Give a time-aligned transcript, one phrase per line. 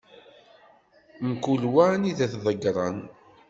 [1.27, 2.97] Mkul wa anida i t-ḍegren.